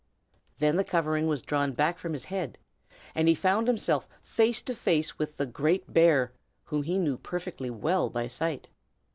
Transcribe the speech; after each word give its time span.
Then 0.57 0.77
the 0.77 0.83
covering 0.83 1.27
was 1.27 1.43
drawn 1.43 1.73
back 1.73 1.99
from 1.99 2.13
his 2.13 2.23
head, 2.23 2.57
and 3.13 3.27
he 3.27 3.35
found 3.35 3.67
himself 3.67 4.07
face 4.23 4.59
to 4.63 4.73
face 4.73 5.19
with 5.19 5.37
the 5.37 5.45
great 5.45 5.93
bear, 5.93 6.33
whom 6.63 6.81
he 6.81 6.97
knew 6.97 7.19
perfectly 7.19 7.69
well 7.69 8.09
by 8.09 8.25
sight. 8.27 8.67